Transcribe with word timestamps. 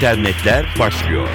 internetler 0.00 0.66
başlıyor. 0.78 1.28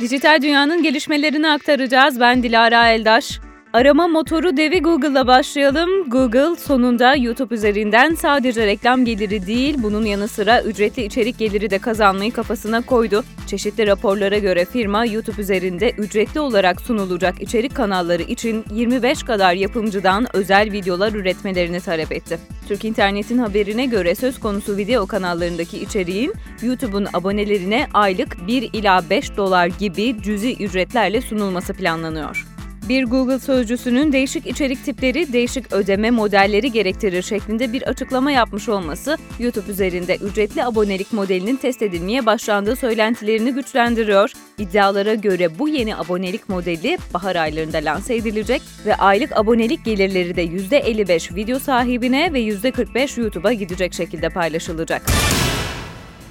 Dijital 0.00 0.42
dünyanın 0.42 0.82
gelişmelerini 0.82 1.48
aktaracağız. 1.48 2.20
Ben 2.20 2.42
Dilara 2.42 2.88
Eldaş. 2.88 3.40
Arama 3.72 4.08
motoru 4.08 4.56
devi 4.56 4.82
Google'la 4.82 5.26
başlayalım. 5.26 6.10
Google 6.10 6.56
sonunda 6.56 7.14
YouTube 7.14 7.54
üzerinden 7.54 8.14
sadece 8.14 8.66
reklam 8.66 9.04
geliri 9.04 9.46
değil, 9.46 9.74
bunun 9.78 10.04
yanı 10.04 10.28
sıra 10.28 10.62
ücretli 10.62 11.04
içerik 11.04 11.38
geliri 11.38 11.70
de 11.70 11.78
kazanmayı 11.78 12.32
kafasına 12.32 12.80
koydu. 12.80 13.24
Çeşitli 13.46 13.86
raporlara 13.86 14.38
göre 14.38 14.64
firma 14.64 15.04
YouTube 15.04 15.42
üzerinde 15.42 15.90
ücretli 15.90 16.40
olarak 16.40 16.80
sunulacak 16.80 17.42
içerik 17.42 17.74
kanalları 17.74 18.22
için 18.22 18.64
25 18.74 19.22
kadar 19.22 19.54
yapımcıdan 19.54 20.26
özel 20.36 20.72
videolar 20.72 21.12
üretmelerini 21.12 21.80
talep 21.80 22.12
etti. 22.12 22.38
Türk 22.68 22.84
İnternet'in 22.84 23.38
haberine 23.38 23.86
göre 23.86 24.14
söz 24.14 24.40
konusu 24.40 24.76
video 24.76 25.06
kanallarındaki 25.06 25.78
içeriğin 25.78 26.34
YouTube'un 26.62 27.06
abonelerine 27.14 27.86
aylık 27.94 28.46
1 28.46 28.70
ila 28.72 29.10
5 29.10 29.36
dolar 29.36 29.66
gibi 29.66 30.16
cüzi 30.22 30.64
ücretlerle 30.64 31.20
sunulması 31.20 31.74
planlanıyor. 31.74 32.47
Bir 32.88 33.04
Google 33.04 33.38
sözcüsünün 33.38 34.12
değişik 34.12 34.46
içerik 34.46 34.84
tipleri, 34.84 35.32
değişik 35.32 35.72
ödeme 35.72 36.10
modelleri 36.10 36.72
gerektirir 36.72 37.22
şeklinde 37.22 37.72
bir 37.72 37.82
açıklama 37.82 38.30
yapmış 38.30 38.68
olması, 38.68 39.16
YouTube 39.38 39.72
üzerinde 39.72 40.16
ücretli 40.16 40.64
abonelik 40.64 41.12
modelinin 41.12 41.56
test 41.56 41.82
edilmeye 41.82 42.26
başlandığı 42.26 42.76
söylentilerini 42.76 43.52
güçlendiriyor. 43.52 44.32
İddialara 44.58 45.14
göre 45.14 45.58
bu 45.58 45.68
yeni 45.68 45.96
abonelik 45.96 46.48
modeli 46.48 46.98
bahar 47.14 47.36
aylarında 47.36 47.78
lanse 47.78 48.14
edilecek 48.16 48.62
ve 48.86 48.94
aylık 48.94 49.36
abonelik 49.36 49.84
gelirleri 49.84 50.36
de 50.36 50.44
%55 50.44 51.34
video 51.34 51.58
sahibine 51.58 52.32
ve 52.32 52.40
%45 52.40 53.20
YouTube'a 53.20 53.52
gidecek 53.52 53.94
şekilde 53.94 54.28
paylaşılacak. 54.28 55.02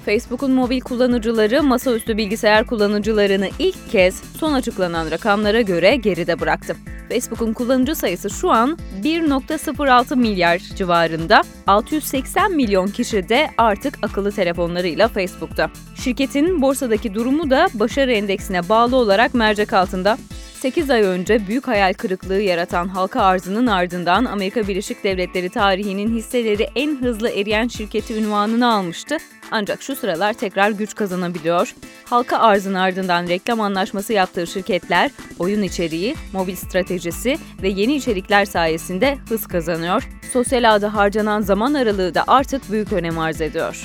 Facebook'un 0.08 0.50
mobil 0.50 0.80
kullanıcıları 0.80 1.62
masaüstü 1.62 2.16
bilgisayar 2.16 2.66
kullanıcılarını 2.66 3.48
ilk 3.58 3.90
kez 3.90 4.22
son 4.38 4.52
açıklanan 4.52 5.10
rakamlara 5.10 5.60
göre 5.60 5.96
geride 5.96 6.40
bıraktı. 6.40 6.76
Facebook'un 7.08 7.52
kullanıcı 7.52 7.94
sayısı 7.94 8.30
şu 8.30 8.50
an 8.50 8.78
1.06 9.02 10.16
milyar 10.16 10.58
civarında. 10.58 11.42
680 11.66 12.52
milyon 12.52 12.86
kişi 12.86 13.28
de 13.28 13.50
artık 13.58 13.98
akıllı 14.02 14.32
telefonlarıyla 14.32 15.08
Facebook'ta. 15.08 15.70
Şirketin 15.94 16.62
borsadaki 16.62 17.14
durumu 17.14 17.50
da 17.50 17.68
başarı 17.74 18.12
endeksine 18.12 18.68
bağlı 18.68 18.96
olarak 18.96 19.34
mercek 19.34 19.72
altında. 19.72 20.18
8 20.58 20.90
ay 20.90 21.02
önce 21.02 21.46
büyük 21.46 21.68
hayal 21.68 21.94
kırıklığı 21.94 22.40
yaratan 22.40 22.88
halka 22.88 23.22
arzının 23.22 23.66
ardından 23.66 24.24
Amerika 24.24 24.68
Birleşik 24.68 25.04
Devletleri 25.04 25.48
tarihinin 25.48 26.16
hisseleri 26.16 26.68
en 26.74 26.96
hızlı 26.96 27.30
eriyen 27.30 27.68
şirketi 27.68 28.14
ünvanını 28.14 28.72
almıştı. 28.72 29.16
Ancak 29.50 29.82
şu 29.82 29.96
sıralar 29.96 30.32
tekrar 30.32 30.70
güç 30.70 30.94
kazanabiliyor. 30.94 31.74
Halka 32.04 32.38
arzın 32.38 32.74
ardından 32.74 33.28
reklam 33.28 33.60
anlaşması 33.60 34.12
yaptığı 34.12 34.46
şirketler 34.46 35.10
oyun 35.38 35.62
içeriği, 35.62 36.16
mobil 36.32 36.56
stratejisi 36.56 37.38
ve 37.62 37.68
yeni 37.68 37.94
içerikler 37.94 38.44
sayesinde 38.44 39.18
hız 39.28 39.46
kazanıyor. 39.46 40.08
Sosyal 40.32 40.74
ağda 40.74 40.94
harcanan 40.94 41.40
zaman 41.40 41.74
aralığı 41.74 42.14
da 42.14 42.24
artık 42.26 42.72
büyük 42.72 42.92
önem 42.92 43.18
arz 43.18 43.40
ediyor. 43.40 43.82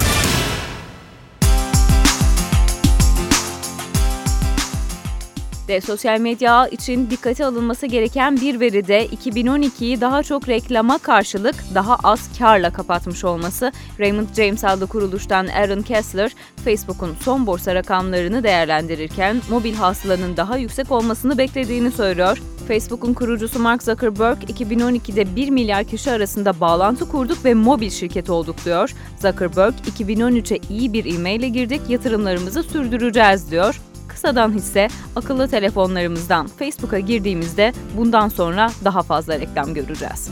De 5.68 5.82
sosyal 5.82 6.20
medya 6.20 6.68
için 6.68 7.10
dikkate 7.10 7.46
alınması 7.46 7.86
gereken 7.86 8.42
bir 8.42 8.60
veri 8.60 8.88
de 8.88 9.08
2012'yi 9.08 10.02
daha 10.02 10.24
çok 10.24 10.50
reklama 10.50 10.98
karşılık 10.98 11.56
daha 11.76 11.96
az 12.04 12.38
karla 12.40 12.74
kapatmış 12.74 13.24
olması. 13.24 13.72
Raymond 14.00 14.28
James 14.36 14.64
adlı 14.64 14.88
kuruluştan 14.88 15.48
Aaron 15.48 15.82
Kessler, 15.82 16.32
Facebook'un 16.66 17.16
son 17.22 17.48
borsa 17.48 17.76
rakamlarını 17.76 18.44
değerlendirirken 18.44 19.42
mobil 19.50 19.74
hasılanın 19.74 20.38
daha 20.38 20.58
yüksek 20.58 20.92
olmasını 20.92 21.38
beklediğini 21.38 21.92
söylüyor. 21.92 22.42
Facebook'un 22.68 23.14
kurucusu 23.14 23.60
Mark 23.60 23.84
Zuckerberg 23.84 24.38
2012'de 24.44 25.36
1 25.36 25.50
milyar 25.50 25.84
kişi 25.84 26.12
arasında 26.12 26.60
bağlantı 26.60 27.10
kurduk 27.10 27.46
ve 27.46 27.54
mobil 27.54 27.90
şirket 27.90 28.30
olduk 28.30 28.66
diyor. 28.66 28.94
Zuckerberg 29.20 29.74
2013'e 29.98 30.60
iyi 30.70 30.94
bir 30.94 31.06
ivmeyle 31.06 31.50
girdik, 31.50 31.82
yatırımlarımızı 31.90 32.64
sürdüreceğiz 32.64 33.52
diyor. 33.52 33.82
Kısadan 34.14 34.52
hisse 34.54 34.88
akıllı 35.16 35.48
telefonlarımızdan 35.48 36.48
Facebook'a 36.48 37.00
girdiğimizde 37.00 37.74
bundan 37.98 38.30
sonra 38.30 38.72
daha 38.84 39.04
fazla 39.04 39.40
reklam 39.40 39.74
göreceğiz. 39.74 40.30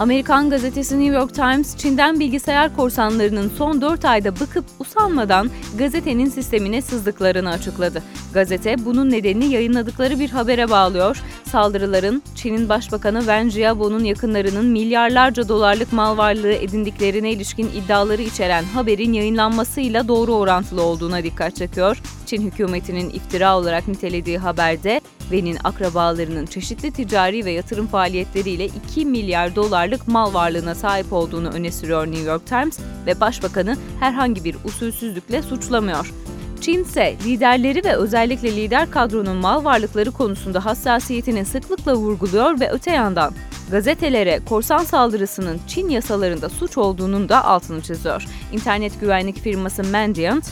Amerikan 0.00 0.50
gazetesi 0.50 1.00
New 1.00 1.16
York 1.18 1.34
Times, 1.34 1.76
Çin'den 1.76 2.20
bilgisayar 2.20 2.76
korsanlarının 2.76 3.52
son 3.58 3.80
4 3.80 4.04
ayda 4.04 4.40
bıkıp 4.40 4.64
usanmadan 4.78 5.50
gazetenin 5.78 6.28
sistemine 6.28 6.82
sızdıklarını 6.82 7.50
açıkladı. 7.50 8.02
Gazete 8.32 8.84
bunun 8.84 9.10
nedenini 9.10 9.44
yayınladıkları 9.44 10.18
bir 10.18 10.30
habere 10.30 10.70
bağlıyor. 10.70 11.22
Saldırıların 11.44 12.22
Çin'in 12.34 12.68
Başbakanı 12.68 13.18
Wen 13.18 13.48
Jiabo'nun 13.48 14.04
yakınlarının 14.04 14.66
milyarlarca 14.66 15.48
dolarlık 15.48 15.92
mal 15.92 16.16
varlığı 16.16 16.52
edindiklerine 16.52 17.32
ilişkin 17.32 17.66
iddiaları 17.66 18.22
içeren 18.22 18.64
haberin 18.64 19.12
yayınlanmasıyla 19.12 20.08
doğru 20.08 20.34
orantılı 20.34 20.82
olduğuna 20.82 21.22
dikkat 21.22 21.56
çekiyor. 21.56 22.02
Çin 22.26 22.42
hükümetinin 22.42 23.10
iftira 23.10 23.58
olarak 23.58 23.88
nitelediği 23.88 24.38
haberde 24.38 25.00
Wen'in 25.30 25.58
akrabalarının 25.64 26.46
çeşitli 26.46 26.90
ticari 26.90 27.44
ve 27.44 27.50
yatırım 27.50 27.86
faaliyetleriyle 27.86 28.66
2 28.66 29.06
milyar 29.06 29.56
dolarlık 29.56 30.08
mal 30.08 30.34
varlığına 30.34 30.74
sahip 30.74 31.12
olduğunu 31.12 31.48
öne 31.48 31.72
sürüyor 31.72 32.06
New 32.06 32.30
York 32.30 32.46
Times 32.46 32.78
ve 33.06 33.20
başbakanı 33.20 33.76
herhangi 34.00 34.44
bir 34.44 34.56
usulsüzlükle 34.64 35.42
suçlamıyor. 35.42 36.12
Çin 36.60 36.84
ise 36.84 37.16
liderleri 37.24 37.84
ve 37.84 37.96
özellikle 37.96 38.56
lider 38.56 38.90
kadronun 38.90 39.36
mal 39.36 39.64
varlıkları 39.64 40.10
konusunda 40.10 40.64
hassasiyetini 40.64 41.44
sıklıkla 41.44 41.94
vurguluyor 41.94 42.60
ve 42.60 42.70
öte 42.70 42.90
yandan 42.90 43.34
gazetelere 43.70 44.40
korsan 44.48 44.84
saldırısının 44.84 45.60
Çin 45.68 45.88
yasalarında 45.88 46.48
suç 46.48 46.78
olduğunun 46.78 47.28
da 47.28 47.44
altını 47.44 47.80
çiziyor. 47.80 48.26
İnternet 48.52 49.00
güvenlik 49.00 49.40
firması 49.40 49.84
Mandiant, 49.84 50.50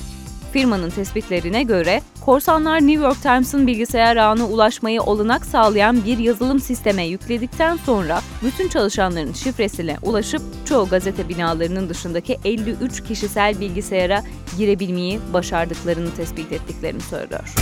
Firmanın 0.52 0.90
tespitlerine 0.90 1.62
göre 1.62 2.02
korsanlar 2.20 2.80
New 2.80 3.04
York 3.04 3.22
Times'ın 3.22 3.66
bilgisayar 3.66 4.16
ağına 4.16 4.46
ulaşmayı 4.46 5.02
olanak 5.02 5.46
sağlayan 5.46 6.04
bir 6.04 6.18
yazılım 6.18 6.60
sisteme 6.60 7.06
yükledikten 7.06 7.76
sonra 7.76 8.20
bütün 8.42 8.68
çalışanların 8.68 9.32
şifresiyle 9.32 9.96
ulaşıp 10.02 10.42
çoğu 10.64 10.88
gazete 10.88 11.28
binalarının 11.28 11.88
dışındaki 11.88 12.38
53 12.44 13.04
kişisel 13.04 13.60
bilgisayara 13.60 14.22
girebilmeyi 14.58 15.20
başardıklarını 15.32 16.14
tespit 16.14 16.52
ettiklerini 16.52 17.00
söylüyor. 17.00 17.54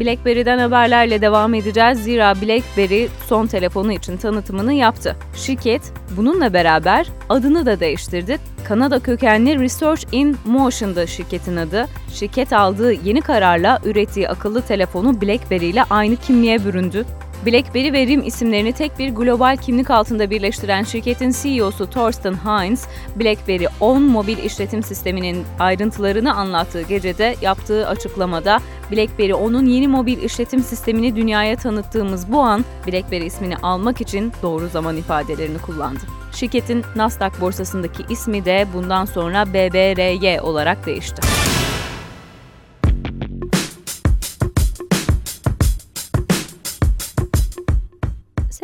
BlackBerry'den 0.00 0.58
haberlerle 0.58 1.20
devam 1.20 1.54
edeceğiz. 1.54 1.98
Zira 2.04 2.34
BlackBerry 2.34 3.08
son 3.26 3.46
telefonu 3.46 3.92
için 3.92 4.16
tanıtımını 4.16 4.72
yaptı. 4.72 5.16
Şirket 5.34 5.82
bununla 6.16 6.52
beraber 6.52 7.06
adını 7.28 7.66
da 7.66 7.80
değiştirdi. 7.80 8.38
Kanada 8.68 8.98
kökenli 8.98 9.58
Research 9.58 10.02
in 10.12 10.36
Motion'da 10.44 11.06
şirketin 11.06 11.56
adı. 11.56 11.86
Şirket 12.14 12.52
aldığı 12.52 12.92
yeni 12.92 13.20
kararla 13.20 13.80
ürettiği 13.84 14.28
akıllı 14.28 14.62
telefonu 14.62 15.20
BlackBerry 15.20 15.66
ile 15.66 15.82
aynı 15.90 16.16
kimliğe 16.16 16.64
büründü. 16.64 17.04
BlackBerry 17.46 17.92
ve 17.92 18.06
RIM 18.06 18.22
isimlerini 18.22 18.72
tek 18.72 18.98
bir 18.98 19.10
global 19.10 19.56
kimlik 19.56 19.90
altında 19.90 20.30
birleştiren 20.30 20.82
şirketin 20.82 21.34
CEO'su 21.42 21.90
Thorsten 21.90 22.34
Heinz, 22.34 22.86
BlackBerry 23.16 23.66
10 23.80 24.02
mobil 24.02 24.38
işletim 24.38 24.82
sisteminin 24.82 25.44
ayrıntılarını 25.58 26.34
anlattığı 26.34 26.82
gecede 26.82 27.36
yaptığı 27.40 27.88
açıklamada 27.88 28.60
BlackBerry 28.92 29.32
10'un 29.32 29.66
yeni 29.66 29.88
mobil 29.88 30.22
işletim 30.22 30.62
sistemini 30.62 31.16
dünyaya 31.16 31.56
tanıttığımız 31.56 32.32
bu 32.32 32.40
an 32.40 32.64
BlackBerry 32.86 33.26
ismini 33.26 33.56
almak 33.56 34.00
için 34.00 34.32
doğru 34.42 34.68
zaman 34.68 34.96
ifadelerini 34.96 35.58
kullandı. 35.58 36.00
Şirketin 36.32 36.84
Nasdaq 36.96 37.30
borsasındaki 37.40 38.04
ismi 38.08 38.44
de 38.44 38.66
bundan 38.74 39.04
sonra 39.04 39.46
BBRY 39.54 40.40
olarak 40.40 40.86
değişti. 40.86 41.45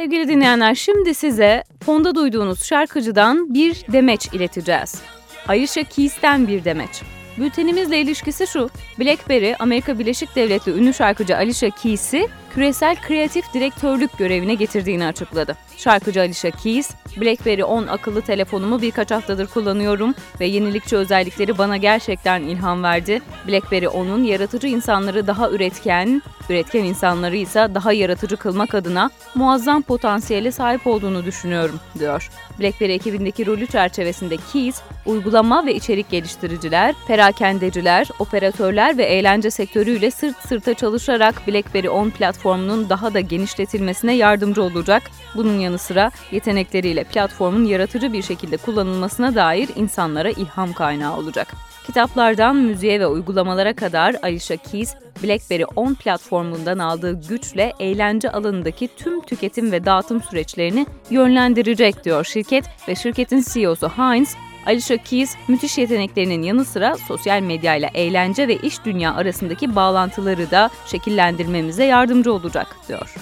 Sevgili 0.03 0.29
dinleyenler 0.29 0.75
şimdi 0.75 1.15
size 1.15 1.65
fonda 1.87 2.15
duyduğunuz 2.15 2.65
şarkıcıdan 2.65 3.55
bir 3.55 3.85
demeç 3.93 4.27
ileteceğiz. 4.33 5.03
Ayşe 5.49 5.85
Keys'ten 5.85 6.49
bir 6.49 6.65
demeç. 6.65 7.03
Bültenimizle 7.39 8.01
ilişkisi 8.01 8.47
şu. 8.47 8.71
BlackBerry, 9.01 9.57
Amerika 9.59 9.99
Birleşik 9.99 10.37
Devletleri 10.37 10.79
ünlü 10.79 10.95
şarkıcı 10.95 11.37
Alicia 11.37 11.71
Keys'i 11.71 12.29
küresel 12.55 12.97
kreatif 12.97 13.55
direktörlük 13.55 14.19
görevine 14.19 14.55
getirdiğini 14.55 15.07
açıkladı. 15.07 15.57
Şarkıcı 15.77 16.21
Alicia 16.21 16.51
Keys, 16.51 16.91
BlackBerry 17.21 17.65
10 17.65 17.87
akıllı 17.87 18.23
telefonumu 18.23 18.83
birkaç 18.83 19.11
haftadır 19.11 19.47
kullanıyorum 19.47 20.15
ve 20.41 20.47
yenilikçi 20.47 20.97
özellikleri 20.97 21.59
bana 21.59 21.77
gerçekten 21.77 22.43
ilham 22.43 22.83
verdi. 22.83 23.23
BlackBerry 23.49 23.85
10'un 23.85 24.25
yaratıcı 24.25 24.67
insanları 24.67 25.27
daha 25.27 25.51
üretken, 25.51 26.23
üretken 26.49 26.85
insanları 26.85 27.37
ise 27.37 27.69
daha 27.75 27.93
yaratıcı 27.93 28.37
kılmak 28.37 28.75
adına 28.75 29.11
muazzam 29.35 29.83
potansiyele 29.83 30.53
sahip 30.53 30.87
olduğunu 30.87 31.25
düşünüyorum, 31.25 31.81
diyor. 31.99 32.31
BlackBerry 32.61 32.93
ekibindeki 32.93 33.47
rolü 33.47 33.67
çerçevesinde 33.67 34.37
Keys, 34.53 34.81
uygulama 35.07 35.67
ve 35.67 35.75
içerik 35.75 36.11
geliştiriciler, 36.11 36.95
perakendeciler, 37.07 38.09
operatörler 38.19 38.99
ve 38.99 39.05
eğlence 39.05 39.51
sektörüyle 39.51 40.11
sırt 40.11 40.37
sırta 40.49 40.75
çalışarak 40.75 41.49
BlackBerry 41.49 41.91
10 41.91 42.11
platformunun 42.43 42.89
daha 42.89 43.15
da 43.15 43.21
genişletilmesine 43.21 44.15
yardımcı 44.15 44.63
olacak. 44.63 45.03
Bunun 45.35 45.59
yanı 45.59 45.79
sıra 45.79 46.11
yetenekleriyle 46.31 47.05
platformun 47.05 47.65
yaratıcı 47.65 48.13
bir 48.13 48.23
şekilde 48.23 48.57
kullanılmasına 48.57 49.35
dair 49.35 49.69
insanlara 49.77 50.31
ilham 50.31 50.73
kaynağı 50.73 51.17
olacak. 51.17 51.72
Kitaplardan 51.87 52.57
müziğe 52.57 53.01
ve 53.01 53.07
uygulamalara 53.07 53.77
kadar 53.77 54.17
Alicia 54.23 54.57
Keys, 54.57 54.95
BlackBerry 55.23 55.65
10 55.77 55.95
platformundan 55.95 56.79
aldığı 56.79 57.29
güçle 57.29 57.73
eğlence 57.79 58.31
alanındaki 58.31 58.89
tüm 58.97 59.21
tüketim 59.21 59.73
ve 59.73 59.85
dağıtım 59.85 60.23
süreçlerini 60.23 60.87
yönlendirecek 61.11 62.05
diyor 62.05 62.25
şirket 62.25 62.65
ve 62.89 62.95
şirketin 62.95 63.45
CEO'su 63.53 63.89
Heinz, 63.89 64.37
Alicia 64.67 64.97
Keys 64.97 65.35
müthiş 65.49 65.79
yeteneklerinin 65.79 66.43
yanı 66.43 66.65
sıra 66.65 66.97
sosyal 66.97 67.41
medya 67.41 67.77
ile 67.77 67.91
eğlence 67.95 68.49
ve 68.49 68.57
iş 68.57 68.85
dünya 68.85 69.15
arasındaki 69.15 69.77
bağlantıları 69.77 70.51
da 70.51 70.71
şekillendirmemize 70.87 71.85
yardımcı 71.85 72.33
olacak 72.33 72.77
diyor. 72.89 73.15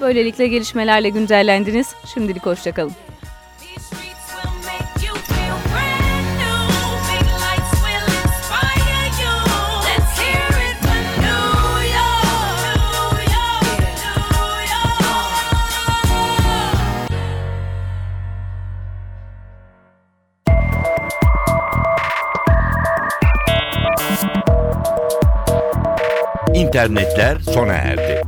Böylelikle 0.00 0.46
gelişmelerle 0.46 1.08
güncellendiniz. 1.08 1.94
Şimdilik 2.14 2.46
hoşçakalın. 2.46 2.92
İnternetler 26.54 27.38
sona 27.38 27.72
erdi. 27.72 28.19